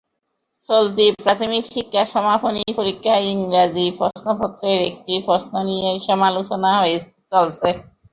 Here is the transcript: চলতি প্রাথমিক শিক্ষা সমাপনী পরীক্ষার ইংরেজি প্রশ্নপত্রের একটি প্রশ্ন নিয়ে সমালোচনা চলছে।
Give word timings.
চলতি 0.69 1.05
প্রাথমিক 1.17 1.63
শিক্ষা 1.73 2.03
সমাপনী 2.13 2.63
পরীক্ষার 2.77 3.19
ইংরেজি 3.31 3.85
প্রশ্নপত্রের 3.99 4.79
একটি 4.89 5.13
প্রশ্ন 5.27 5.53
নিয়ে 5.69 5.89
সমালোচনা 6.07 6.71
চলছে। 7.31 7.69